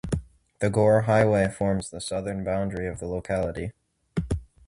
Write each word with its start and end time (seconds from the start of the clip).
The 0.61 0.71
Gore 0.71 1.01
Highway 1.01 1.47
forms 1.47 1.91
the 1.91 2.01
southern 2.01 2.43
boundary 2.43 2.87
of 2.87 2.97
the 2.97 3.05
locality. 3.05 3.73